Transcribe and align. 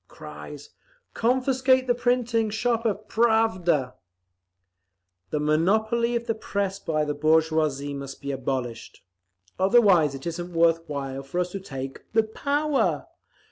(Cries, 0.07 0.71
"Confiscate 1.13 1.85
the 1.85 1.93
printing 1.93 2.49
shop 2.49 2.87
of 2.87 3.07
Pravda!") 3.07 3.93
"The 5.29 5.39
monopoly 5.39 6.15
of 6.15 6.25
the 6.25 6.33
Press 6.33 6.79
by 6.79 7.05
the 7.05 7.13
bourgeoisie 7.13 7.93
must 7.93 8.19
be 8.19 8.31
abolished. 8.31 9.03
Otherwise 9.59 10.15
it 10.15 10.25
isn't 10.25 10.53
worth 10.55 10.81
while 10.87 11.21
for 11.21 11.39
us 11.39 11.51
to 11.51 11.59
take 11.59 12.11
the 12.13 12.23
power! 12.23 13.05